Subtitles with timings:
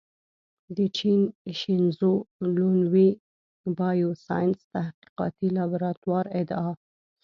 [0.75, 1.21] د چین
[1.59, 2.13] شینزو
[2.55, 3.09] لونوي
[3.77, 6.71] بایوساینس تحقیقاتي لابراتوار ادعا